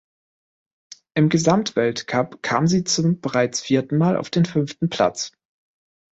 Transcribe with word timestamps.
Im 1.13 1.29
Gesamtweltcup 1.29 2.41
kam 2.41 2.65
sie 2.65 2.83
zum 2.83 3.19
bereits 3.21 3.61
vierten 3.61 3.99
Mal 3.99 4.17
auf 4.17 4.31
den 4.31 4.45
fünften 4.45 4.89
Platz. 4.89 5.31